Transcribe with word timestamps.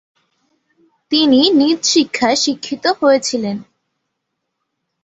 তিনি 1.11 1.41
নিজ 1.51 1.79
শিক্ষায় 1.85 2.35
শিক্ষিত 2.35 2.85
হয়েছিলেন। 2.99 3.57